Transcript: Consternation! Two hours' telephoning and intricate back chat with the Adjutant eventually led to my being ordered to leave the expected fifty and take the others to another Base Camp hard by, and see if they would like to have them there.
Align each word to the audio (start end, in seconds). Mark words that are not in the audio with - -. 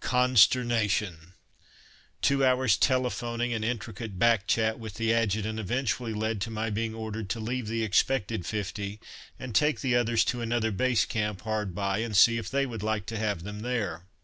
Consternation! 0.00 1.34
Two 2.20 2.44
hours' 2.44 2.76
telephoning 2.76 3.52
and 3.52 3.64
intricate 3.64 4.18
back 4.18 4.48
chat 4.48 4.80
with 4.80 4.94
the 4.94 5.14
Adjutant 5.14 5.60
eventually 5.60 6.12
led 6.12 6.40
to 6.40 6.50
my 6.50 6.70
being 6.70 6.92
ordered 6.92 7.30
to 7.30 7.38
leave 7.38 7.68
the 7.68 7.84
expected 7.84 8.44
fifty 8.44 8.98
and 9.38 9.54
take 9.54 9.82
the 9.82 9.94
others 9.94 10.24
to 10.24 10.40
another 10.40 10.72
Base 10.72 11.04
Camp 11.04 11.42
hard 11.42 11.72
by, 11.72 11.98
and 11.98 12.16
see 12.16 12.36
if 12.36 12.50
they 12.50 12.66
would 12.66 12.82
like 12.82 13.06
to 13.06 13.16
have 13.16 13.44
them 13.44 13.60
there. 13.60 14.06